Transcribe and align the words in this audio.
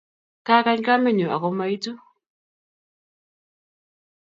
Kagany 0.45 0.81
kamennyu 0.87 1.27
ako 1.35 1.47
ma 1.57 1.65
itu 1.75 1.93